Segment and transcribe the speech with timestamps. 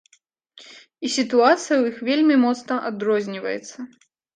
[0.61, 3.77] І сітуацыя ў іх вельмі моцна адрозніваецца.